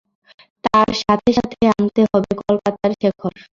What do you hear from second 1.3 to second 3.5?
সাথে আনতে হবে, কনকলতার শেকড়।